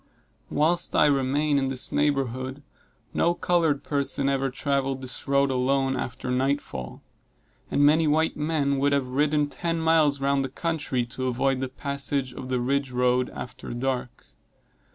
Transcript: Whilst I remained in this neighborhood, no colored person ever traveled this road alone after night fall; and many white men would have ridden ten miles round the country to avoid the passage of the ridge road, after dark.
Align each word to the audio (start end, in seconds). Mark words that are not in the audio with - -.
Whilst 0.49 0.95
I 0.95 1.05
remained 1.05 1.59
in 1.59 1.67
this 1.67 1.91
neighborhood, 1.91 2.63
no 3.13 3.35
colored 3.35 3.83
person 3.83 4.29
ever 4.29 4.49
traveled 4.49 5.03
this 5.03 5.27
road 5.27 5.51
alone 5.51 5.95
after 5.95 6.31
night 6.31 6.59
fall; 6.59 7.03
and 7.69 7.85
many 7.85 8.07
white 8.07 8.35
men 8.35 8.79
would 8.79 8.93
have 8.93 9.09
ridden 9.09 9.47
ten 9.47 9.79
miles 9.79 10.19
round 10.19 10.43
the 10.43 10.49
country 10.49 11.05
to 11.05 11.27
avoid 11.27 11.59
the 11.59 11.69
passage 11.69 12.33
of 12.33 12.49
the 12.49 12.59
ridge 12.59 12.89
road, 12.89 13.29
after 13.29 13.73
dark. 13.73 14.25